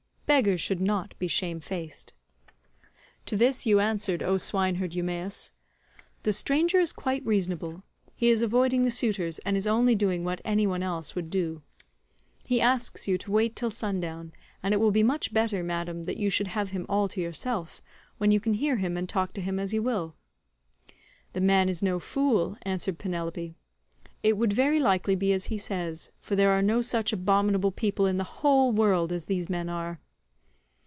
[0.31, 2.13] Beggars should not be shamefaced."
[3.25, 5.51] To this you answered, O swineherd Eumaeus,
[6.23, 7.83] "The stranger is quite reasonable.
[8.15, 11.63] He is avoiding the suitors, and is only doing what any one else would do.
[12.45, 14.31] He asks you to wait till sundown,
[14.63, 17.81] and it will be much better, madam, that you should have him all to yourself,
[18.17, 20.15] when you can hear him and talk to him as you will."
[21.33, 23.53] "The man is no fool," answered Penelope,
[24.23, 28.05] "it would very likely be as he says, for there are no such abominable people
[28.05, 29.99] in the whole world as these men are."